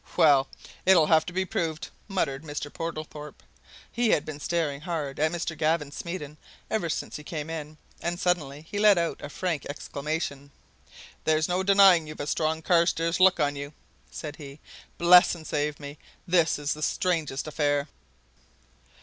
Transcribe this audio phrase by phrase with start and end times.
[0.17, 0.47] "Well
[0.83, 2.73] it'll have to be proved," muttered Mr.
[2.73, 3.43] Portlethorpe.
[3.91, 5.55] He had been staring hard at Mr.
[5.55, 6.37] Gavin Smeaton
[6.71, 10.49] ever since he came in, and suddenly he let out a frank exclamation.
[11.23, 13.73] "There's no denying you've a strong Carstairs look on you!"
[14.09, 14.59] said he.
[14.97, 15.99] "Bless and save me!
[16.27, 17.87] this is the strangest affair!"